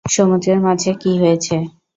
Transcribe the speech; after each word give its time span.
সমুদ্রের 0.05 0.59
মাঝে 0.65 0.91
কী 1.01 1.11
হয়েছে? 1.21 1.55